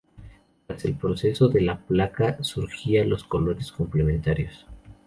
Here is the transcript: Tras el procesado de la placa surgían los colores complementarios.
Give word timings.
Tras 0.65 0.83
el 0.85 0.95
procesado 0.95 1.51
de 1.51 1.61
la 1.61 1.77
placa 1.85 2.39
surgían 2.43 3.07
los 3.07 3.23
colores 3.23 3.71
complementarios. 3.71 4.65